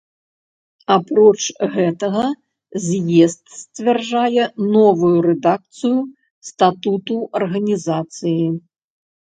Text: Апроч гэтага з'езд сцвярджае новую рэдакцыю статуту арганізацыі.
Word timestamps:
Апроч 0.93 1.41
гэтага 1.75 2.23
з'езд 2.85 3.43
сцвярджае 3.59 4.45
новую 4.79 5.13
рэдакцыю 5.29 5.99
статуту 6.51 7.15
арганізацыі. 7.45 8.39